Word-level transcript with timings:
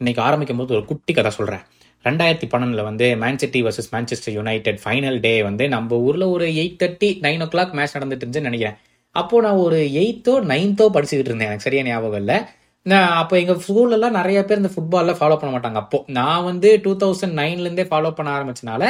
இன்னைக்கு 0.00 0.20
ஆரம்பிக்கும் 0.24 0.60
போது 0.60 0.74
ஒரு 0.76 0.84
குட்டி 0.88 1.12
கதை 1.14 1.30
சொல்கிறேன் 1.36 1.62
ரெண்டாயிரத்தி 2.04 2.46
பன்னெண்டில் 2.50 2.82
வந்து 2.88 3.06
Man City 3.22 3.60
versus 3.66 3.88
Manchester 3.94 4.34
United 4.36 4.78
final 4.82 5.18
day 5.24 5.32
வந்து 5.46 5.64
நம்ம 5.72 5.96
ஊரில் 6.08 6.24
ஒரு 6.34 6.46
eight 6.60 6.76
thirty 6.82 7.08
nine 7.24 7.42
o'clock 7.54 7.72
match 7.78 7.94
நடந்துட்டு 7.96 8.22
இருந்துச்சுன்னு 8.24 8.50
நினைக்கிறேன். 8.50 8.76
அப்போது 9.14 9.44
நான் 9.46 9.62
ஒரு 9.64 9.78
எயித்தோ 10.02 10.34
நைன்த்தோ 10.52 10.86
படிச்சுக்கிட்டு 10.96 11.32
இருந்தேன் 11.32 11.50
எனக்கு 11.50 11.66
சரியா 11.66 11.82
ஞாபகம் 11.88 12.20
இல்லை. 12.22 12.36
நான் 12.86 13.10
அப்போ 13.22 13.34
எங்கள் 13.42 13.60
ஸ்கூல்லலாம் 13.66 14.16
நிறைய 14.20 14.38
பேர் 14.48 14.62
இந்த 14.62 14.72
ஃபுட்பாலில் 14.76 15.18
ஃபாலோ 15.20 15.38
பண்ண 15.40 15.50
மாட்டாங்க. 15.56 15.80
அப்போ 15.84 16.00
நான் 16.18 16.46
வந்து 16.50 16.70
டூ 16.86 16.94
தௌசண்ட் 17.02 17.36
நைன்லேருந்தே 17.40 17.88
ஃபாலோ 17.92 18.12
பண்ண 18.18 18.30
ஆரம்பிச்சனால 18.38 18.82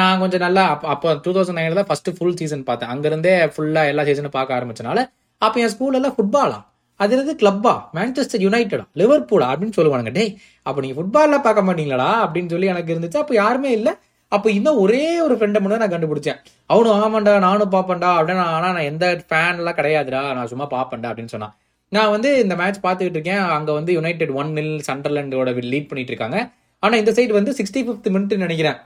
நான் 0.00 0.20
கொஞ்சம் 0.22 0.44
நல்லா 0.46 0.64
அப்போ 0.74 0.88
அப்போ 0.94 1.08
டூ 1.24 1.30
தௌசண்ட் 1.36 1.60
நைனில் 1.60 1.80
தான் 1.80 1.90
ஃபஸ்ட்டு 1.90 2.16
ஃபுல் 2.18 2.38
சீசன் 2.40 2.68
பார்த்தேன். 2.68 2.92
அங்கேருந்தே 2.94 3.34
ஃபுல்லாக 3.54 3.92
எல்லா 3.92 4.04
சீசனும் 4.10 4.36
பார்க்க 4.38 4.58
ஆரம்பிச்சனால 4.58 4.98
அப்போ 5.42 5.58
என் 5.64 5.74
ஸ்கூலெல்லாம் 5.76 6.16
ஃபுட்பாலாம் 6.18 6.18
ஃபுட்பாலா 6.18 6.60
அது 7.00 7.12
இருந்து 7.16 7.34
கிளப்பா 7.42 7.74
மேன்செஸ்டர் 7.96 8.42
யுனைடடா 8.46 8.84
லிவர்பூலா 9.00 9.46
அப்படின்னு 9.52 9.76
சொல்லுவானுங்க. 9.78 10.12
டேய் 10.18 10.32
அப்போ 10.66 10.78
நீங்கள் 10.84 10.98
ஃபுட்பாலில் 10.98 11.44
பார்க்க 11.46 11.68
மாட்டீங்களா? 11.68 12.10
அப்படின்னு 12.24 12.52
சொல்லி 12.54 12.70
எனக்கு 12.74 12.92
இருந்துச்சு. 12.94 13.20
அப்போ 13.22 13.34
யாருமே 13.42 13.70
இல்லை. 13.78 13.92
அப்போ 14.32 14.48
இன்னும் 14.58 14.78
ஒரே 14.84 15.04
ஒரு 15.24 15.34
ஃப்ரெண்டை 15.38 15.58
மட்டும் 15.62 15.82
நான் 15.82 15.94
கண்டுபிடிச்சேன். 15.94 16.38
அவனும் 16.72 17.00
ஆமாண்டா 17.02 17.32
நானும் 17.46 17.72
பார்ப்பேன்டா 17.74 18.10
அப்படின்னு 18.18 18.44
ஆனால் 18.54 18.74
நான் 18.76 18.88
எந்த 18.92 19.06
ஃபேன்லாம் 19.30 19.78
கிடையாதுடா. 19.80 20.22
நான் 20.38 20.50
சும்மா 20.52 20.66
பார்ப்பேன்டா 20.76 21.10
அப்படின்னு 21.10 21.34
சொன்னான். 21.34 21.54
நான் 21.96 22.12
வந்து 22.14 22.30
இந்த 22.44 22.54
மேட்ச் 22.60 22.78
பார்த்துக்கிட்டு 22.86 23.18
இருக்கேன். 23.18 23.42
அங்கே 23.56 23.72
வந்து 23.78 23.92
யுனைடெட் 23.96 24.32
ஒன் 24.40 24.50
நில் 24.58 24.72
சண்டர்லாண்டோட 24.88 25.50
லீட் 25.72 25.90
பண்ணிட்டு 25.90 26.12
இருக்காங்க. 26.14 26.38
ஆனால் 26.82 27.00
இந்த 27.02 27.12
சைடு 27.16 27.32
வந்து 27.38 27.52
சிக்ஸ்டி 27.58 27.82
ஃபிஃப்த் 27.86 28.08
மினிட் 28.14 28.42
நினைக்கிறேன் 28.44 28.78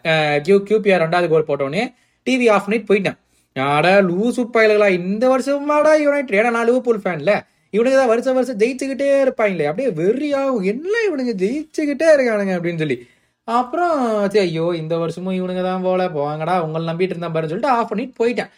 கியூ 0.46 0.56
கியூபிஆர் 0.70 1.02
ரெண்டாவது 1.04 1.28
கோல் 1.32 1.48
போட்டோன்னே 1.50 1.84
டிவி 2.26 2.48
ஆஃப் 2.56 2.68
நைட் 2.72 2.88
போயிட்டேன். 2.90 3.18
ஆடா 3.56 3.92
லூசு 4.08 4.42
பயல்களா. 4.56 4.88
இந்த 5.02 5.24
வருஷமாடா 5.34 5.92
யுனைடெட் 6.04 6.36
ஏன்னா 6.40 6.52
நான் 6.56 6.68
லிவர்பூல் 6.70 7.00
ஃபேன்ல 7.04 7.32
இவனுங்க 7.74 7.96
தான் 8.00 8.10
வருஷம் 8.12 8.36
வருஷம் 8.38 8.58
ஜெயிச்சுக்கிட்டே 8.62 9.08
இருப்பாங்களே 9.24 9.68
அப்படியே 9.70 9.90
வெறியாகும். 10.00 10.64
என்ன 10.72 10.94
இவனுங்க 11.08 11.34
ஜெயிச்சுக்கிட்டே 11.42 12.08
இருக்கானுங்க 12.16 12.54
அப்படின்னு 12.58 12.82
சொல்லி. 12.84 12.96
அப்புறம் 13.48 13.98
சரி 14.32 14.44
ஐயோ 14.46 14.64
இந்த 14.80 14.94
வருஷமும் 15.02 15.36
இவனுங்க 15.40 15.62
தான் 15.68 15.84
போல 15.86 16.06
போவாங்கடா 16.16 16.54
உங்களை 16.64 16.84
நம்பிட்டு 16.90 17.14
இருந்தா 17.14 17.30
பாருன்னு 17.34 17.52
சொல்லிட்டு 17.52 17.74
ஆஃப் 17.76 17.90
பண்ணிட்டு 17.90 18.18
போயிட்டேன். 18.20 18.50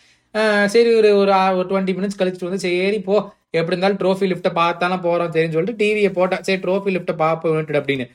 சரி 0.73 0.91
ஒரு 1.01 1.11
ஒரு 1.21 1.33
ஒரு 1.59 1.67
டுவெண்ட்டி 1.71 1.95
மினிட்ஸ் 1.99 2.19
கழிச்சுட்டு 2.21 2.49
வந்து 2.49 2.65
சரி 2.65 2.99
போ. 3.09 3.17
எப்படி 3.59 3.75
இருந்தாலும் 3.75 4.01
ட்ரோஃபி 4.03 4.27
லிஃப்ட்டை 4.31 4.53
பார்த்தாலும் 4.59 5.05
போறோம் 5.07 5.31
சரின்னு 5.35 5.57
சொல்லிட்டு 5.57 5.81
டிவியை 5.83 6.11
போட்டேன். 6.19 6.43
சரி 6.49 6.61
ட்ரோஃபி 6.65 6.91
லிஃப்ட்டை 6.97 7.17
பார்ப்போம் 7.25 7.59
அப்படின்னு. 7.81 8.07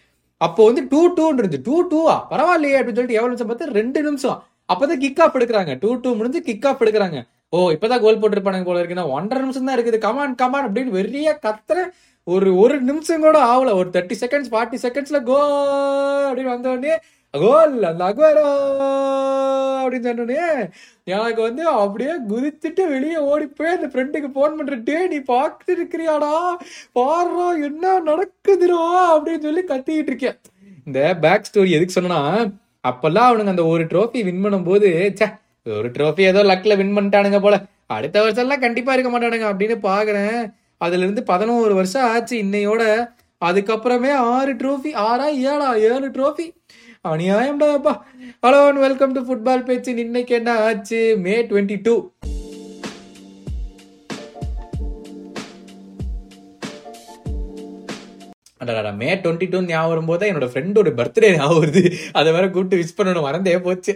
அப்போ 0.46 0.62
வந்து 0.68 0.82
டூ 0.92 1.02
டூ 1.18 1.26
இருந்துச்சு. 1.34 1.62
டூ 1.68 1.76
டூவா 1.92 2.16
பரவாயில்லையே 2.32 2.78
அப்படின்னு 2.80 3.00
சொல்லிட்டு 3.00 3.18
எவ்வளவு 3.20 3.34
நிமிஷம் 3.34 3.50
பார்த்து? 3.52 3.72
ரெண்டு 3.80 4.00
நிமிஷம். 4.08 4.40
அப்பதான் 4.74 5.02
கிக் 5.04 5.22
ஆஃப் 5.24 5.36
எடுக்கிறாங்க. 5.38 5.74
டூ 5.84 5.90
டூ 6.04 6.10
முடிஞ்சு 6.20 6.40
கிக் 6.48 6.68
ஆஃப் 6.70 6.84
எடுக்கிறாங்க. 6.84 7.20
ஓ 7.54 7.72
இப்பதான் 7.72 8.02
கோல் 8.02 8.20
போட்டிருப்பானுங்க 8.20 8.66
போல 8.66 8.82
இருக்குன்னா 8.82 9.10
ஒன்றரை 9.10 9.42
நிமிஷம் 9.42 9.66
தான் 9.66 9.78
இருக்குது. 9.78 9.98
கமான் 9.98 10.36
கமான் 10.36 10.68
அப்படின்னு 10.68 10.92
வெறிய 10.92 11.30
கத்துறேன் 11.46 11.92
ஒரு 12.28 12.58
ஒரு 12.58 12.76
நிமிஷம் 12.82 13.22
கூட 13.22 13.38
ஆகல. 13.46 13.74
ஒரு 13.76 13.90
தேர்ட்டி 13.94 14.16
செகண்ட்ஸ் 14.22 14.52
ஃபார்ட்டி 14.52 14.78
செகண்ட்ஸ்ல 14.86 15.24
கோ 15.24 15.38
அப்படின்னு 16.28 16.56
வந்தோடனே 16.56 16.96
கோல் 17.34 17.84
அந்த 17.84 18.04
அக்வரோ 18.06 18.46
அப்படின்னு 19.82 20.08
சொன்னோடனே 20.08 20.44
எனக்கு 21.08 21.42
வந்து 21.42 21.64
அப்படியே 21.76 22.14
குதித்துட்டு 22.30 22.84
வெளியே 22.90 23.18
ஓடி 23.30 23.46
போய் 23.58 23.76
அந்த 23.76 23.88
ஃப்ரெண்டுக்கு 23.88 24.30
போன் 24.32 24.58
பண்றே 24.58 25.00
நீ 25.08 25.18
பார்த்துட்டு 25.28 25.74
இருக்கிறியாடா? 25.78 26.34
பாடுறா 27.00 27.48
என்ன 27.68 28.00
நடக்குதுரோ 28.10 28.82
அப்படின்னு 29.14 29.46
சொல்லி 29.48 29.64
கத்திக்கிட்டு 29.64 30.12
இருக்கேன். 30.14 30.38
இந்த 30.88 31.00
பேக் 31.24 31.50
ஸ்டோரி 31.50 31.70
எதுக்கு 31.70 31.98
சொன்னா 32.00 32.20
அப்பெல்லாம் 32.84 33.28
அவனுங்க 33.30 33.54
அந்த 33.56 33.66
ஒரு 33.66 33.84
ட்ரோஃபி 33.84 34.20
வின் 34.24 34.44
பண்ணும்போது 34.46 34.90
ச்சே 35.12 35.28
ஒரு 35.66 35.90
ட்ரோஃபி 35.90 36.24
ஏதோ 36.32 36.42
லக்ல 36.44 36.74
வின் 36.78 36.96
பண்ணிட்டானுங்க 36.98 37.40
போல. 37.42 37.56
அடுத்த 37.88 38.22
வருஷம் 38.22 38.44
எல்லாம் 38.44 38.60
கண்டிப்பா 38.60 38.94
இருக்க 38.94 39.10
மாட்டானுங்க 39.14 39.48
அப்படின்னு 39.52 39.76
பாக்குறேன். 39.86 40.40
அதுல 40.78 41.04
இருந்து 41.04 41.24
பதினோரு 41.24 41.74
வருஷம் 41.74 42.08
ஆச்சு 42.10 42.36
இன்னையோட. 42.38 42.84
அதுக்கப்புறமே 43.46 44.12
ஆறு 44.34 44.54
ட்ரோஃபி 44.54 44.92
ஆறா 45.08 45.28
ஏழா 45.52 45.70
ஏழு 45.76 46.08
trophy 46.08 46.46
அநியாயம்டாப்பா 47.10 47.94
hello 48.46 48.62
and 48.68 48.80
welcome 48.80 49.12
to 49.12 49.22
football 49.22 49.64
பேச்சு. 49.64 49.96
இன்னைக்கு 49.96 50.36
என்ன 50.36 50.52
ஆச்சு? 50.68 51.18
மே 51.18 51.36
டுவெண்ட்டி 51.42 51.78
டூ 51.82 51.96
அடடா 58.62 58.92
மே 59.00 59.08
டுவெண்ட்டி 59.24 59.48
டூ 59.54 59.60
ஞாபகம் 59.70 59.92
வரும்போது 59.94 60.28
என்னோட 60.32 60.48
ஃப்ரெண்டோட 60.52 60.90
பர்த்டே 61.00 61.30
ஞாபகம் 61.38 61.62
வருது. 61.64 61.82
அதை 62.20 62.30
வேற 62.36 62.46
கூப்பிட்டு 62.50 62.80
விஷ் 62.82 62.98
பண்ணணும் 63.00 63.26
மறந்தே 63.28 63.56
போச்சு. 63.66 63.94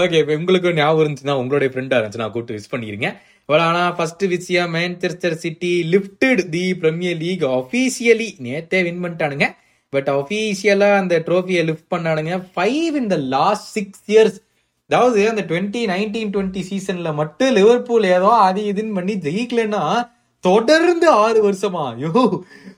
ஓகே 0.00 0.18
இப்போ 0.22 0.34
உங்களுக்கு 0.40 0.72
ஞாபகம் 0.80 1.02
இருந்துச்சுன்னா 1.04 1.36
உங்களுடைய 1.42 1.70
ஃப்ரெண்டாக 1.72 1.98
இருந்துச்சுன்னா 2.00 2.28
கூப்பிட்டு 2.34 2.56
விஷ் 2.58 2.72
பண்ணிருங்க. 2.74 3.08
இவ்வளோ 3.48 3.64
ஆனால் 3.68 3.94
first 3.96 4.24
Visia 4.32 4.64
Manchester 4.76 5.36
City 5.44 5.72
lifted 5.94 6.42
the 6.54 6.64
Premier 6.82 7.18
League 7.24 7.44
officially 7.58 8.28
நேத்தே 8.46 8.80
வின் 8.88 9.02
பண்ணிட்டானுங்க. 9.04 9.48
பட் 9.92 10.08
அஃபீஷியலாக 10.18 11.00
அந்த 11.02 11.14
ட்ரோஃபியை 11.28 11.62
lift 11.70 11.90
பண்ணானுங்க. 11.94 12.34
Five 12.54 12.94
in 13.00 13.10
the 13.14 13.18
last 13.36 13.68
six 13.76 14.04
years 14.12 14.38
அதாவது 14.90 15.20
அந்த 15.32 15.42
டுவெண்ட்டி 15.50 15.82
நைன்டீன் 15.92 16.32
டுவெண்ட்டி 16.34 16.62
சீசனில் 16.70 17.18
மட்டும் 17.20 17.52
லிவர்பூல் 17.58 18.06
ஏதோ 18.16 18.30
அது 18.46 18.62
இதுன்னு 18.70 18.96
பண்ணி 18.98 19.14
ஜெயிக்கலன்னா 19.26 19.82
தொடர்ந்து 20.44 21.08
ஆறு 21.24 21.38
வருஷமா? 21.48 21.82
ஐயோ 21.94 22.12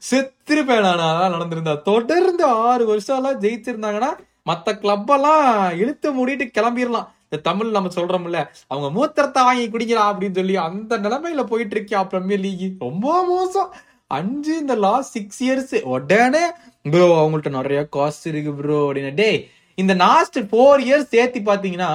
செத்துருப்பேன் 0.09 0.85
நான் 0.87 1.03
அதான் 1.05 1.35
நடந்திருந்தா. 1.37 1.75
தொடர்ந்து 1.83 2.45
ஆறு 2.45 2.87
வருஷம் 2.87 3.19
எல்லாம் 3.19 3.41
ஜெயிச்சிருந்தாங்கன்னா 3.41 4.11
மத்த 4.51 4.79
கிளப் 4.81 5.13
எல்லாம் 5.17 5.47
இழுத்து 5.83 6.09
மூடிட்டு 6.17 6.47
கிளம்பிடலாம் 6.57 7.09
இந்த 7.25 7.39
தமிழ் 7.49 7.75
நம்ம 7.77 7.91
சொல்றோம்ல 7.95 8.41
அவங்க 8.67 8.89
மூத்திரத்தை 8.97 9.43
வாங்கி 9.47 9.65
குடிக்கிறா 9.69 10.03
அப்படின்னு 10.11 10.39
சொல்லி 10.41 10.57
அந்த 10.67 10.99
நிலைமையில 10.99 11.45
போயிட்டு 11.53 11.77
இருக்கியா 11.77 12.01
பிரீமியர் 12.13 12.43
லீக் 12.45 12.85
ரொம்ப 12.87 13.25
மோசம். 13.31 13.71
அஞ்சு 14.07 14.53
இந்த 14.59 14.75
லாஸ்ட் 14.75 15.15
சிக்ஸ் 15.17 15.41
இயர்ஸ் 15.45 15.75
உடனே 15.95 16.45
ப்ரோ 16.93 17.07
அவங்கள்ட்ட 17.21 17.51
நிறைய 17.59 17.81
காஸ்ட் 17.97 18.27
இருக்கு 18.33 18.55
ப்ரோ 18.55 18.79
அப்படின்னு. 18.87 19.15
டேய் 19.15 19.41
இந்த 19.79 19.93
லாஸ்ட் 20.05 20.39
ஃபோர் 20.51 20.83
இயர்ஸ் 20.87 21.13
சேர்த்து 21.15 21.41
பாத்தீங்கன்னா 21.51 21.91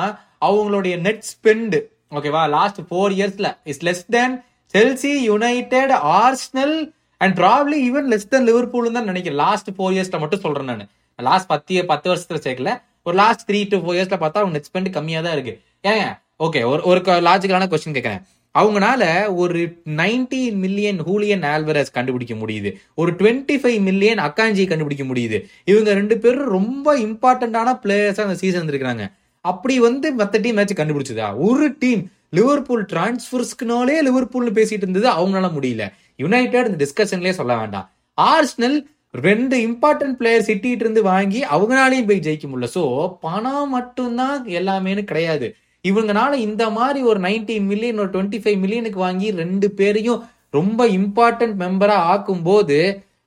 அவங்களுடைய 0.47 0.95
நெட் 0.99 1.25
ஸ்பெண்ட் 1.31 1.77
ஓகேவா 2.15 2.43
லாஸ்ட் 2.57 2.81
ஃபோர் 2.89 3.13
இயர்ஸ்ல 3.17 3.49
is 3.63 3.83
less 3.85 4.05
than 4.09 4.35
Chelsea 4.73 5.11
United 5.29 5.93
Arsenal 6.21 6.75
and 7.21 7.33
probably 7.39 7.77
even 7.87 8.07
less 8.11 8.29
than 8.33 8.47
Liverpool 8.49 8.97
தான் 8.97 9.09
நினைக்கிறேன். 9.11 9.39
லாஸ்ட் 9.45 9.69
ஃபோர் 9.77 9.93
இயர்ஸ்ல 9.95 10.17
மட்டும் 10.23 10.43
சொல்றேன் 10.43 10.69
நான். 10.71 10.89
லாஸ்ட் 11.19 11.49
பத்து 11.53 11.85
பத்து 11.91 12.07
வருஷத்துல 12.11 12.39
சேர்க்கல. 12.47 12.71
ஒரு 13.07 13.15
லாஸ்ட் 13.21 13.45
த்ரீ 13.49 13.59
டு 13.71 13.77
ஃபோர் 13.83 13.97
இயர்ஸ்ல 13.97 14.17
பார்த்தா 14.23 14.41
அவங்க 14.41 14.55
நெட் 14.57 14.69
ஸ்பெண்ட் 14.69 14.89
கம்மியா 14.97 15.21
தான் 15.21 15.35
இருக்கு. 15.37 15.53
ஏங்க 15.83 16.05
ஓகே 16.45 16.59
ஒரு 16.71 16.81
ஒரு 16.89 16.99
லாஜிக்கலான 17.27 17.67
கொஸ்டின் 17.71 17.97
கேட்கறேன் 17.97 18.23
அவங்கனால 18.55 19.03
ஒரு 19.41 19.59
19 19.99 20.39
மில்லியன் 20.63 20.99
ஹூலியன் 21.07 21.43
ஆல்வரஸ் 21.53 21.91
கண்டுபிடிக்க 21.97 22.33
முடியுது. 22.33 22.69
ஒரு 23.01 23.11
25 23.19 23.57
ஃபைவ் 23.61 23.79
மில்லியன் 23.89 24.21
அக்காஞ்சி 24.27 24.63
கண்டுபிடிக்க 24.67 25.03
முடியுது. 25.11 25.37
இவங்க 25.71 25.89
ரெண்டு 25.99 26.17
பேரும் 26.23 26.53
ரொம்ப 26.57 26.97
இம்பார்ட்டன்டான 27.07 27.75
பிளேயர்ஸா 27.83 28.25
அந்த 28.27 28.37
சீசன் 28.41 28.61
இருந்திருக்கிறாங்க 28.61 29.05
அப்படி 29.45 29.75
வந்து 29.79 30.07
மற்ற 30.21 30.39
டீம் 30.39 30.57
மேட்ச் 30.59 30.79
கண்டுபிடிச்சதா? 30.79 31.27
ஒரு 31.49 31.67
டீம் 31.83 32.01
லிவர்பூல் 32.33 32.83
டிரான்ஸ்பர்ஸ்க்குனாலே 32.93 33.97
லிவர்பூல்னு 34.07 34.53
பேசிட்டு 34.57 34.85
இருந்தது 34.85 35.07
அவங்களால 35.17 35.49
முடியல. 35.57 35.85
யுனைடெட் 36.17 36.69
இந்த 36.69 36.79
டிஸ்கஷன்லேயே 36.83 37.35
சொல்ல 37.39 37.53
வேண்டாம். 37.57 37.87
ஆர்ஸ்னல் 38.17 38.77
ரெண்டு 39.13 39.55
இம்பார்ட்டன்ட் 39.67 40.17
பிளேயர் 40.17 40.47
சிட்டிட்டு 40.47 40.83
இருந்து 40.85 41.01
வாங்கி 41.03 41.39
அவங்களாலையும் 41.55 42.09
போய் 42.09 42.25
ஜெயிக்க 42.27 42.45
முடியல. 42.49 42.69
சோ 42.75 42.83
பணம் 43.25 43.69
மட்டும்தான் 43.69 44.39
எல்லாமேனு 44.59 45.03
கிடையாது. 45.03 45.47
இவங்கனால 45.85 46.33
இந்த 46.47 46.63
மாதிரி 46.69 46.99
ஒரு 47.09 47.19
19 47.19 47.59
மில்லியன் 47.69 48.01
ஒரு 48.03 48.09
டுவெண்ட்டி 48.15 48.39
ஃபைவ் 48.43 48.57
மில்லியனுக்கு 48.63 48.99
வாங்கி 49.05 49.27
ரெண்டு 49.41 49.67
பேரையும் 49.71 50.23
ரொம்ப 50.57 50.87
இம்பார்ட்டன்ட் 50.99 51.55
மெம்பரா 51.63 51.97
ஆக்கும் 52.13 52.43
போது 52.43 52.77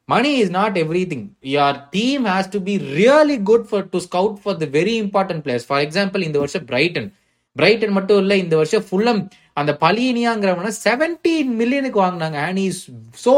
money 0.08 0.30
is 0.42 0.52
not 0.58 0.76
everything 1.12 1.26
your 1.54 1.76
team 1.90 2.24
has 2.24 2.50
to 2.54 2.60
be 2.62 2.74
really 2.98 3.36
good 3.50 3.66
for 3.70 3.84
to 3.92 3.98
scout 4.06 4.38
for 4.42 4.58
the 4.62 4.68
very 4.78 4.94
important 5.04 5.42
players 5.44 5.66
for 5.68 5.82
example 5.86 6.26
இந்த 6.28 6.38
வருஷம் 6.38 6.64
பிரைட்டன் 6.64 7.08
பிரைட்டன் 7.56 7.96
மட்டும் 7.96 8.20
இல்லை 8.22 8.36
இந்த 8.44 8.54
வருஷம் 8.60 8.86
ஃபுல்லம் 8.88 9.20
அந்த 9.60 9.72
பலியனியாங்கிறவன 9.82 10.72
செவன்டீன் 10.84 11.50
மில்லியனுக்கு 11.60 12.00
வாங்கினாங்க 12.04 12.38
and 12.48 12.60
is 12.68 12.82
so 13.24 13.34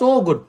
so 0.00 0.10
good 0.28 0.42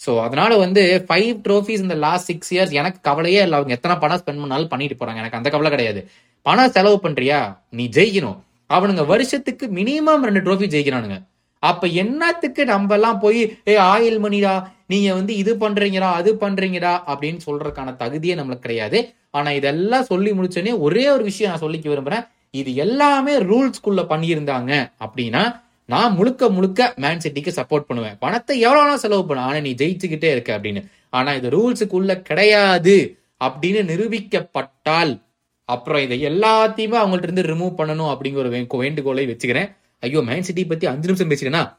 so 0.00 0.10
அதனால 0.24 0.52
வந்து 0.64 0.82
ஃபைவ் 1.06 1.30
ட்ரோஃபிஸ் 1.46 1.82
இந்த 1.86 1.96
லாஸ்ட் 2.04 2.28
சிக்ஸ் 2.30 2.52
இயர்ஸ் 2.54 2.76
எனக்கு 2.80 2.98
கவலையே 3.08 3.40
இல்லை. 3.46 3.56
அவங்க 3.58 3.72
எத்தனை 3.76 3.94
பணம் 4.02 4.20
ஸ்பெண்ட் 4.20 4.42
பண்ணாலும் 4.42 4.70
பண்ணிட்டு 4.72 4.96
போறாங்க. 5.00 5.20
எனக்கு 5.22 5.38
அந்த 5.38 5.48
கவலை 5.54 5.70
கிடையாது. 5.74 6.00
பணம் 6.46 6.72
செலவு 6.76 6.96
பண்றியா? 7.04 7.40
நீ 7.78 7.84
ஜெயிக்கணும். 7.96 8.38
அவனுங்க 8.70 9.04
வருஷத்துக்கு 9.12 9.66
மினிமம் 9.78 10.24
ரெண்டு 10.28 10.42
ட்ரோஃபி 10.46 10.66
ஜெயிக்கிறானுங்க. 10.74 11.18
அப்ப 11.62 11.86
என்னத்துக்கு 12.02 12.62
நம்ம 12.72 12.94
எல்லாம் 12.98 13.18
போய் 13.24 13.40
ஏ 13.70 13.74
ஆயில் 13.92 14.18
மணிடா 14.26 14.52
நீங்க 14.92 15.08
வந்து 15.18 15.32
இது 15.42 15.52
பண்றீங்கடா 15.64 16.10
அது 16.20 16.30
பண்றீங்கடா 16.44 16.92
அப்படின்னு 17.10 17.40
சொல்றதுக்கான 17.48 17.94
தகுதியே 18.02 18.36
நம்மளுக்கு 18.38 18.66
கிடையாது. 18.66 19.00
ஆனா 19.38 19.50
இதெல்லாம் 19.58 20.08
சொல்லி 20.12 20.30
முடிச்சோடனே 20.38 20.74
ஒரே 20.86 21.04
ஒரு 21.16 21.24
விஷயம் 21.30 21.52
நான் 21.52 21.64
சொல்லிக்க 21.66 21.88
விரும்புறேன். 21.92 22.24
இது 22.50 22.74
எல்லாமே 22.74 23.38
ரூல்ஸ்குள்ள 23.38 24.00
பண்ணியிருந்தாங்க 24.12 24.92
அப்படின்னா 25.04 25.60
நான் 25.84 26.14
முழுக்க 26.14 26.48
முழுக்க 26.48 26.94
மேன் 26.96 27.22
சிட்டிக்கு 27.22 27.52
சப்போர்ட் 27.56 27.88
பண்ணுவேன். 27.88 28.16
பணத்தை 28.18 28.60
எவ்வளவு 28.60 28.98
செலவு 28.98 29.26
பண்ண. 29.26 29.42
ஆனா 29.42 29.58
நீ 29.58 29.74
ஜெயிச்சுக்கிட்டே 29.74 30.30
இருக்க 30.30 30.58
அப்படின்னு. 30.58 30.82
ஆனா 31.10 31.32
இது 31.34 31.48
ரூல்ஸுக்குள்ள 31.48 32.22
கிடையாது 32.22 32.96
அப்படின்னு 33.44 33.82
நிரூபிக்கப்பட்டால் 33.90 35.22
அப்புறம் 35.64 36.02
இதை 36.02 36.24
எல்லாத்தையுமே 36.24 36.96
அவங்கள்ட்ட 37.00 37.22
இருந்து 37.22 37.42
ரிமூவ் 37.42 37.78
பண்ணணும் 37.80 38.10
அப்படிங்கிற 38.12 38.34
ஒரு 38.34 38.50
வேண்டுகோளை 38.78 39.26
வச்சுக்கிறேன். 39.26 39.68
ஐயோ 40.00 40.20
மேன் 40.20 40.42
சிட்டி 40.42 40.64
பத்தி 40.64 40.86
அஞ்சு 40.86 41.08
நிமிஷம் 41.10 41.30
பேசிட்டேன்னா 41.30 41.78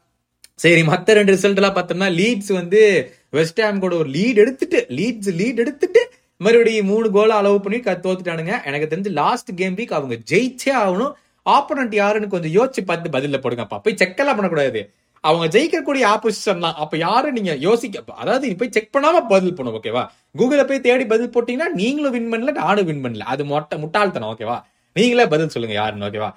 சரி 0.55 0.81
மத்த 0.81 1.13
ரெண்டு 1.17 1.33
ரிசல்ட் 1.33 1.55
எல்லாம் 1.55 1.75
பார்த்தோம்னா 1.75 2.09
லீட்ஸ் 2.13 2.51
வந்து 2.53 2.81
வெஸ்ட் 3.29 3.61
ஹாம் 3.61 3.79
கூட 3.79 3.95
ஒரு 3.95 4.09
லீட் 4.09 4.35
எடுத்துட்டு 4.35 4.85
லீட்ஸ் 4.89 5.31
லீட் 5.39 5.57
எடுத்துட்டு 5.57 6.01
மறுபடியும் 6.45 6.89
மூணு 6.91 7.07
கோல் 7.15 7.37
அளவு 7.39 7.57
பண்ணி 7.65 7.79
தோத்துட்டானுங்க. 8.05 8.53
எனக்கு 8.69 8.89
தெரிஞ்சு 8.93 9.11
லாஸ்ட் 9.21 9.51
கேம் 9.59 9.75
வீக் 9.79 9.97
அவங்க 9.99 10.15
ஜெயிச்சே 10.31 10.71
ஆகணும். 10.83 11.13
ஆப்போனன்ட் 11.45 11.95
யாருன்னு 11.99 12.33
கொஞ்சம் 12.33 12.55
யோசிச்சு 12.57 12.81
பார்த்து 12.89 13.15
பதில 13.17 13.39
போடுங்கப்பா 13.43 13.77
போய் 13.85 13.99
செக்கெல்லாம் 14.01 14.37
பண்ணக்கூடாது. 14.39 14.81
அவங்க 15.23 15.45
ஜெயிக்கக்கூடிய 15.55 16.03
ஆப்போசிஷன் 16.13 16.63
தான். 16.65 16.77
அப்ப 16.83 16.93
யாரும் 17.07 17.35
நீங்க 17.37 17.53
யோசிக்க 17.65 18.19
அதாவது 18.21 18.55
போய் 18.61 18.73
செக் 18.75 18.93
பண்ணாம 18.95 19.21
பதில் 19.33 19.55
பண்ணும் 19.57 19.75
ஓகேவா 19.79 20.03
கூகுள 20.39 20.61
போய் 20.69 20.85
தேடி 20.87 21.05
பதில் 21.13 21.33
போட்டீங்கன்னா 21.35 21.67
நீங்களும் 21.81 22.15
வின் 22.15 22.31
பண்ணல 22.33 22.53
நானும் 22.61 22.87
வின் 22.89 23.03
பண்ணல. 23.05 23.25
அது 23.33 23.43
மொட்டை 23.51 23.77
முட்டாள்தனம் 23.83 24.31
ஓகேவா 24.33 24.57
நீங்களே 24.95 25.25
பதில் 25.33 25.53
சொல்லுங்க 25.55 25.75
யாருன்னு 25.81 26.07
ஓகேவா 26.09 26.29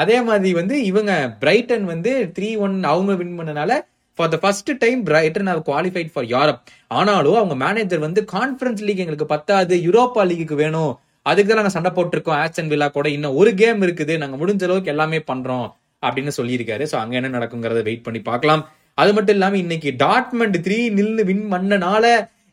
அதே 0.00 0.18
மாதிரி 0.26 0.50
வந்து 0.58 0.76
இவங்க 0.90 1.12
பிரைட்டன் 1.42 1.86
வந்து 1.92 2.12
த்ரீ 2.36 2.50
ஒன் 2.64 2.76
அவங்க 2.92 3.14
வின் 3.20 3.34
பண்ணனால 3.38 3.72
for 4.18 4.30
the 4.34 4.36
first 4.42 4.70
time 4.84 5.00
Brighton 5.08 5.50
have 5.52 5.62
qualified 5.70 6.12
for 6.12 6.28
Europe 6.34 6.60
ஆனாலும் 6.98 7.38
அவங்க 7.40 7.56
மேனேஜர் 7.64 8.04
வந்து 8.06 8.20
கான்ஃபரன்ஸ் 8.36 8.84
லீக் 8.86 9.02
எங்களுக்கு 9.04 9.32
பத்தாது 9.34 9.74
யூரோப்பா 9.86 10.22
லீக்கு 10.30 10.56
வேணும். 10.62 10.92
அதுக்கு 11.30 11.48
தான் 11.50 11.60
நாங்க 11.60 11.72
சண்டை 11.74 11.90
போட்டிருக்கோம். 11.96 12.38
ஆக்சன் 12.44 12.70
வில்லா 12.72 12.86
கூட 12.96 13.06
இன்னும் 13.16 13.36
ஒரு 13.40 13.50
கேம் 13.60 13.80
இருக்குது. 13.86 14.14
நாங்க 14.22 14.36
முடிஞ்ச 14.42 14.64
அளவுக்கு 14.68 14.92
எல்லாமே 14.94 15.18
பண்றோம் 15.30 15.66
அப்படின்னு 16.06 16.32
சொல்லியிருக்காரு. 16.38 16.84
ஸோ 16.90 16.96
அங்க 17.02 17.14
என்ன 17.20 17.30
நடக்குங்கிறத 17.36 17.82
வெயிட் 17.88 18.06
பண்ணி 18.06 18.20
பார்க்கலாம். 18.30 18.62
அது 19.02 19.10
மட்டும் 19.16 19.36
இல்லாம 19.36 19.58
இன்னைக்கு 19.64 19.90
டாட்மெண்ட் 20.04 20.58
த்ரீ 20.66 20.78
நில்னு 20.98 21.22
வின் 21.30 21.46
பண்ணனால 21.54 22.04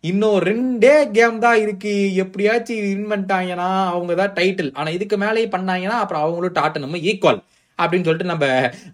இன்னும் 0.03 0.37
ரெண்டே 0.47 0.95
கேம் 1.17 1.37
தான் 1.45 1.59
இருக்கு. 1.65 1.93
எப்படியாச்சும் 2.23 2.81
வின் 2.87 3.09
பண்ணிட்டாங்கன்னா 3.11 3.69
அவங்க 3.93 4.13
தான் 4.21 4.33
டைட்டில் 4.39 4.71
ஆனா 4.79 4.89
இதுக்கு 4.97 5.17
மேலேயே 5.23 5.47
பண்ணாங்கன்னா 5.55 5.99
அப்புறம் 6.03 6.23
அவங்களும் 6.25 6.57
டாட்டு 6.59 6.83
நம்ம 6.85 6.99
ஈக்குவல் 7.11 7.39
அப்படின்னு 7.79 8.07
சொல்லிட்டு 8.07 8.31
நம்ம 8.33 8.45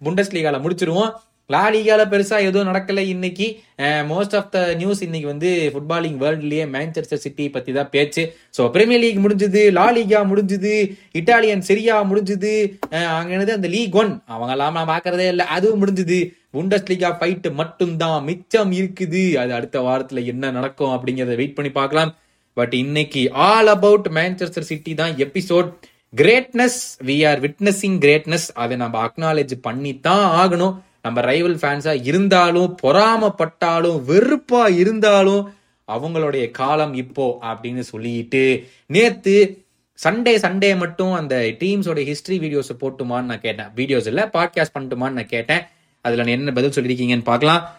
புண்டஸ் 0.07 0.33
லீகால 0.35 0.59
முடிச்சிருவோம். 0.65 1.09
லா 1.53 1.61
லீகால 1.73 2.01
பெருசா 2.09 2.37
எதுவும் 2.47 2.67
நடக்கல. 2.69 3.03
இன்னைக்கு 3.13 3.45
மோஸ்ட் 4.09 4.35
ஆஃப் 4.39 4.49
த 4.55 4.59
நியூஸ் 4.81 4.99
இன்னைக்கு 5.05 5.27
வந்து 5.31 5.49
ஃபுட்பாலிங் 5.73 6.17
வேர்ல்ட்லயே 6.23 6.65
மேன்செஸ்டர் 6.73 7.21
சிட்டி 7.23 7.45
பத்தி 7.55 7.71
தான் 7.77 7.89
பேச்சு. 7.95 8.23
ஸோ 8.57 8.61
பிரீமியர் 8.75 9.01
லீக் 9.03 9.23
முடிஞ்சது 9.25 9.61
லா 9.77 9.85
லீகா 9.97 10.19
முடிஞ்சது 10.31 10.73
இட்டாலியன் 11.19 11.63
செரியா 11.69 11.95
முடிஞ்சது 12.09 12.51
அங்கே 12.91 13.07
அங்க 13.19 13.33
என்னது 13.35 13.55
அந்த 13.57 13.69
லீக் 13.75 13.97
ஒன் 14.01 14.11
அவங்க 14.33 14.53
எல்லாம் 14.55 14.77
நான் 14.79 14.91
பாக்குறதே 14.93 15.27
இல்லை 15.33 15.45
அதுவும் 15.55 15.81
முடிஞ்சது. 15.83 16.19
புண்டஸ் 16.57 16.89
லீகா 16.91 17.09
ஃபைட் 17.19 17.47
மட்டும்தான் 17.61 18.19
மிச்சம் 18.29 18.73
இருக்குது. 18.79 19.23
அது 19.43 19.51
அடுத்த 19.59 19.79
வாரத்துல 19.87 20.23
என்ன 20.33 20.51
நடக்கும் 20.57 20.93
அப்படிங்கறத 20.95 21.37
வெயிட் 21.41 21.57
பண்ணி 21.59 21.71
பார்க்கலாம். 21.79 22.11
பட் 22.57 22.75
இன்னைக்கு 22.83 23.23
ஆல் 23.47 23.71
அபவுட் 23.73 24.09
மேன்செஸ்டர் 24.19 24.69
சிட்டி 24.69 24.93
தான் 25.01 25.15
episode 25.25 25.71
greatness 26.21 26.79
we 27.09 27.17
are 27.31 27.41
witnessing 27.47 27.97
greatness 28.05 28.47
அதை 28.61 28.77
நம்ம 28.83 28.95
அக்னாலேஜ் 29.07 29.55
பண்ணி 29.67 29.91
தான் 30.07 30.27
ஆகணும். 30.43 30.75
நம்ம 31.01 31.21
ரைவல் 31.21 31.57
ஃபேன்ஸா 31.61 31.99
இருந்தாலும் 32.03 32.77
பொறாமப்பட்டாலும் 32.83 33.99
வெறுப்பா 34.11 34.75
இருந்தாலும் 34.75 35.53
அவங்களுடைய 35.87 36.51
காலம் 36.51 36.93
இப்போ 36.93 37.37
அப்படின்னு 37.41 37.79
சொல்லிட்டு 37.79 38.69
நேத்து 38.85 39.35
சண்டே 40.03 40.33
சண்டே 40.45 40.77
மட்டும் 40.77 41.13
அந்த 41.13 41.35
டீம்ஸோட 41.59 41.99
ஹிஸ்டரி 42.09 42.37
வீடியோஸ் 42.45 42.77
போட்டுமான்னு 42.79 43.29
நான் 43.31 43.41
கேட்டேன். 43.41 43.65
வீடியோஸ் 43.75 44.07
இல்ல 44.07 44.29
பாட்காஸ்ட் 44.33 44.75
பண்ணட்டுமான்னு 44.79 45.17
நான் 45.19 45.33
கேட்டேன். 45.35 45.63
அதுல 46.01 46.23
நான் 46.23 46.31
என்ன 46.31 46.51
பதில் 46.51 46.75
சொல்லியிருக்கீங்கன்னு 46.77 47.23
பார்க்கலாம். 47.23 47.75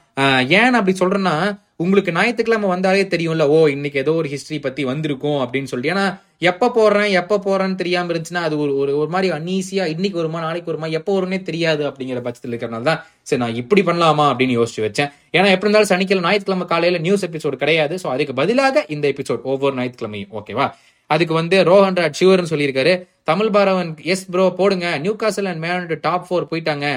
ஏன் 0.60 0.78
அப்படி 0.78 0.94
சொல்றேன்னா 1.00 1.34
உங்களுக்கு 1.82 2.14
ஞாயிற்றுக்கிழமை 2.16 2.68
வந்தாலே 2.70 3.04
தெரியும்ல 3.12 3.44
ஓ 3.56 3.58
இன்னைக்கு 3.74 3.98
ஏதோ 4.02 4.12
ஒரு 4.20 4.28
ஹிஸ்டரி 4.32 4.58
பத்தி 4.64 4.82
வந்திருக்கும் 4.84 5.38
அப்படின்னு 5.44 5.70
சொல்லி 5.72 5.90
ஏன்னா 5.92 6.04
எப்ப 6.50 6.70
போடுறேன் 6.76 7.10
எப்ப 7.20 7.38
போறேன்னு 7.46 7.78
தெரியாம 7.80 8.12
இருந்துச்சுன்னா 8.12 8.42
அது 8.48 8.54
ஒரு 8.64 8.72
ஒரு 8.82 8.92
ஒரு 9.00 9.10
மாதிரி 9.14 9.28
அன்ஈஸியா 9.36 9.84
இன்னைக்கு 9.94 10.20
வருமா 10.20 10.40
நாளைக்கு 10.46 10.70
வருமா 10.70 10.88
எப்போ 10.98 11.12
வரும்னே 11.16 11.38
தெரியாது 11.48 11.82
அப்படிங்கிற 11.90 12.20
பட்சத்தில் 12.26 12.52
இருக்கிறனால 12.52 12.88
தான் 12.90 13.00
சரி 13.28 13.40
நான் 13.42 13.58
இப்படி 13.62 13.82
பண்ணலாமா 13.88 14.26
அப்படின்னு 14.30 14.56
யோசிச்சு 14.58 14.84
வச்சேன். 14.86 15.10
ஏன்னா 15.36 15.48
எப்படி 15.54 15.68
இருந்தாலும் 15.68 15.92
சனிக்கிழமை 15.92 16.24
ஞாயிற்றுக்கிழமை 16.28 16.66
காலையில 16.72 17.00
நியூஸ் 17.06 17.26
எபிசோடு 17.28 17.58
கிடையாது. 17.62 17.96
ஸோ 18.02 18.08
அதுக்கு 18.14 18.34
பதிலாக 18.40 18.84
இந்த 18.96 19.06
எபிசோட் 19.14 19.48
ஒவ்வொரு 19.52 19.76
ஞாயிற்றுக்கிழமையும் 19.80 20.34
ஓகேவா 20.40 20.66
அதுக்கு 21.10 21.34
வந்து 21.40 21.56
ரோஹன் 21.70 21.98
ராஜ் 22.00 22.18
ஷிவர்னு 22.20 22.52
சொல்லியிருக்காரு. 22.54 22.92
தமிழ் 23.30 23.52
பாரவன் 23.56 23.90
எஸ் 24.12 24.26
ப்ரோ 24.32 24.44
போடுங்க. 24.58 24.86
Newcastle 25.22 25.50
and 25.52 25.62
Man 25.64 25.86
top 26.08 26.26
four 26.28 26.50
போயிட்டாங்க. 26.52 26.88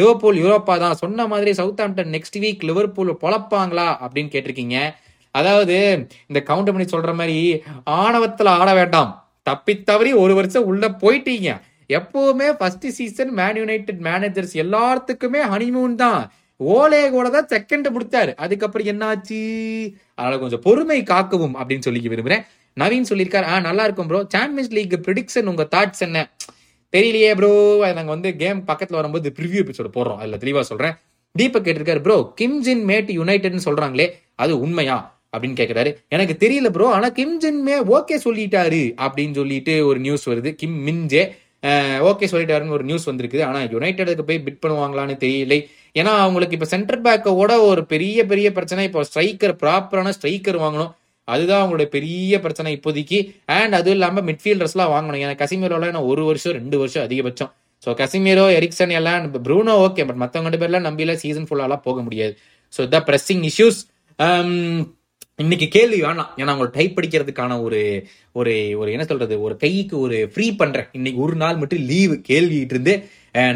லிவர்பூல் 0.00 0.40
யூரோப்பா 0.44 0.74
தான். 0.84 0.98
சொன்ன 1.02 1.26
மாதிரி 1.32 1.50
சவுத் 1.60 1.82
ஆம்டன் 1.84 2.12
நெக்ஸ்ட் 2.16 2.38
வீக் 2.44 2.66
லிவர்பூல் 2.70 3.12
பொழப்பாங்களா 3.22 3.88
அப்படின்னு 4.04 4.32
கேட்டிருக்கீங்க. 4.34 4.78
அதாவது 5.34 5.76
இந்த 6.30 6.40
கவுண்டர் 6.50 6.74
பண்ணி 6.74 6.88
சொல்ற 6.92 7.12
மாதிரி 7.20 7.38
ஆணவத்துல 8.02 8.52
ஆட 8.60 8.70
வேண்டாம். 8.80 9.10
தப்பி 9.48 9.74
தவறி 9.90 10.10
ஒரு 10.22 10.32
வருஷம் 10.38 10.68
உள்ள 10.70 10.84
போயிட்டீங்க. 11.02 11.50
எப்பவுமே 11.98 12.48
first 12.58 12.86
season 12.96 13.30
Man 13.38 13.58
United 13.60 14.00
managers 14.08 14.54
எல்லாத்துக்குமே 14.64 15.40
ஹனிமூன் 15.52 15.94
தான். 16.02 16.20
ஓலே 16.60 17.00
கூட 17.14 17.26
தான் 17.36 17.48
செகண்ட் 17.52 17.88
முடித்தாரு 17.94 18.32
அதுக்கப்புறம் 18.44 18.88
என்னாச்சு? 18.92 19.40
அதனால 20.16 20.38
கொஞ்சம் 20.42 20.62
பொறுமை 20.66 20.98
காக்கவும் 21.12 21.54
அப்படின்னு 21.60 21.86
சொல்லி 21.86 22.12
விரும்புறேன். 22.14 22.44
நவீன் 22.76 23.08
சொல்லியிருக்காரு 23.10 23.46
ஆ 23.52 23.54
நல்லா 23.68 23.84
இருக்கும் 23.86 24.08
ப்ரோ 24.10 24.20
சாம்பியன்ஸ் 24.34 24.72
லீக் 24.76 24.96
ப்ரிடிக்ஷன் 25.06 25.50
உங்க 25.52 25.64
தாட்ஸ் 25.74 26.04
என்ன? 26.06 26.18
தெரியலையே 26.96 27.32
ப்ரோ 27.38 27.50
நாங்க 27.94 28.10
வந்து 28.14 28.30
கேம் 28.36 28.60
பக்கத்துல 28.66 28.98
வரும்போது 29.00 29.32
ப்ரிவியூ 29.38 29.60
எபிசோடு 29.64 29.90
போடுறோம். 29.96 30.20
அதுல 30.22 30.36
தெளிவா 30.36 30.60
சொல்றேன். 30.60 30.94
தீபக் 31.34 31.66
கேட்டிருக்காரு 31.66 32.00
ப்ரோ 32.06 32.16
கிம்ஜின் 32.40 32.82
மேட் 32.90 33.10
யுனைடெட்னு 33.18 33.66
சொல்றாங்களே 33.68 34.06
அது 34.34 34.52
உண்மையா? 34.60 34.96
அப்படின்னு 35.36 35.58
கேட்குறாரு 35.60 35.90
எனக்கு 36.08 36.34
தெரியல 36.44 36.68
ப்ரோ 36.76 36.86
ஆனா 36.96 37.08
கிம்ஜின் 37.18 37.60
மே 37.66 37.74
ஓகே 37.96 38.16
சொல்லிட்டாரு 38.24 38.80
அப்படின்னு 39.06 39.34
சொல்லிட்டு 39.40 39.74
ஒரு 39.86 39.98
நியூஸ் 40.06 40.24
வருது. 40.30 40.50
கிம் 40.60 40.78
மின்ஜே 40.86 41.24
ஓகே 42.10 42.26
சொல்லிட்டாருன்னு 42.32 42.76
ஒரு 42.76 42.84
நியூஸ் 42.84 43.08
வந்திருக்குது. 43.10 43.42
ஆனா 43.48 43.60
யுனைடெடுக்கு 43.74 44.24
போய் 44.28 44.42
பிட் 44.46 44.62
பண்ணுவாங்களான்னு 44.64 45.16
தெரியலை. 45.24 45.58
ஏன்னா 45.98 46.12
அவங்களுக்கு 46.24 46.56
இப்ப 46.58 46.68
சென்டர் 46.74 47.02
பேக்கோட 47.02 47.52
ஒரு 47.70 47.82
பெரிய 47.92 48.24
பெரிய 48.32 48.48
பிரச்சனை. 48.52 48.84
இப்போ 48.88 49.02
ஸ்ட்ரைக்கர் 49.10 49.54
ப்ராப்பரான 49.62 50.12
ஸ்ட்ரைக்கர் 50.18 50.62
வாங்கணும். 50.64 50.92
அதுதான் 51.34 51.62
அவங்களுடைய 51.62 51.88
பெரிய 51.96 52.40
பிரச்சனை 52.44 52.72
இப்போதைக்கு. 52.78 53.18
அண்ட் 53.58 53.76
அதுவும் 53.78 53.96
இல்லாமல் 53.98 54.26
மிட்ஃபீல்டர்ஸ்லாம் 54.28 54.92
வாங்கணும். 54.94 55.22
ஏன்னா 55.24 55.38
கசிமீரோல 55.42 55.90
நான் 55.96 56.10
ஒரு 56.12 56.24
வருஷம் 56.30 56.56
ரெண்டு 56.58 56.76
வருஷம் 56.82 57.06
அதிகபட்சம். 57.06 57.50
ஸோ 57.82 57.90
கசிமீரோ 58.00 58.44
எரிக்சன் 58.58 58.94
எல்லாம் 59.00 59.26
ப்ரூனோ 59.46 59.74
ஓகே 59.86 60.04
பட் 60.08 60.20
மற்றவங்க 60.22 60.48
ரெண்டு 60.48 60.62
பேர்லாம் 60.62 60.86
நம்பியில 60.88 61.12
சீசன் 61.24 61.48
ஃபுல்லாலாம் 61.48 61.84
போக 61.88 61.98
முடியாது. 62.06 62.34
ஸோ 62.72 62.80
இதான் 62.88 63.06
ப்ரெஸ்ஸிங் 63.10 63.44
இஷ்யூஸ் 63.50 63.80
um, 64.18 64.54
இன்னைக்கு 65.42 65.66
கேள்வி 65.74 65.98
வேணாம். 66.04 66.30
ஏன்னா 66.40 66.52
அவங்க 66.54 66.66
டைப் 66.76 66.94
படிக்கிறதுக்கான 66.96 67.56
ஒரு 67.66 67.80
ஒரு 68.38 68.52
ஒரு 68.80 68.88
என்ன 68.94 69.04
சொல்றது 69.10 69.34
ஒரு 69.46 69.54
கைக்கு 69.64 69.94
ஒரு 70.04 70.16
ஃப்ரீ 70.32 70.46
பண்றேன். 70.60 70.88
இன்னைக்கு 70.98 71.20
ஒரு 71.26 71.34
நாள் 71.42 71.60
மட்டும் 71.60 71.84
லீவு 71.90 72.16
கேள்விட்டு 72.30 72.74
இருந்து 72.74 72.94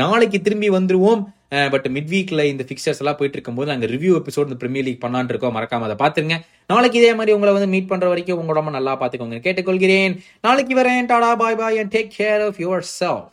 நாளைக்கு 0.03 0.39
திரும்பி 0.47 0.69
வந்துருவோம். 0.77 1.23
பட் 1.73 1.87
மிட் 1.95 2.11
வீக்ல 2.15 2.45
இந்த 2.53 2.65
பிக்சர்ஸ் 2.69 3.01
எல்லாம் 3.03 3.19
போயிட்டு 3.21 3.39
இருக்கும்போது 3.39 3.71
நாங்கள் 3.71 3.91
ரிவ்யூ 3.95 4.13
எபிசோட் 4.21 4.49
இந்த 4.51 4.59
பிரீமியர் 4.63 4.87
லீக் 4.89 5.05
பண்ணான்னு 5.05 5.33
இருக்கோம். 5.33 5.57
மறக்காம 5.57 5.89
அதை 5.89 5.97
பாத்துருங்க 6.05 6.39
நாளைக்கு 6.67 6.99
இதே 6.99 7.13
மாதிரி 7.15 7.33
உங்களை 7.37 7.55
வந்து 7.55 7.71
மீட் 7.75 7.91
பண்ற 7.93 8.09
வரைக்கும் 8.09 8.41
உங்களோட 8.41 8.61
உடம்ப 8.61 8.77
நல்லா 8.79 8.93
பாத்துக்கோங்க 9.01 9.39
கேட்டுக்கொள்கிறேன். 9.47 10.13
நாளைக்கு 10.41 10.75
வரேன். 10.83 11.07
Tata 11.07 11.37
bye 11.37 11.57
bye 11.57 11.79
and 11.79 11.95
take 11.97 12.11
care 12.19 12.43
of 12.47 12.59
yourself 13.01 13.29